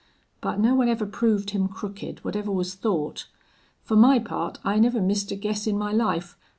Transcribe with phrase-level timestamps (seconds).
[0.41, 3.27] But no one ever proved him crooked, whatever was thought.
[3.83, 6.35] Fer my part, I never missed a guess in my life.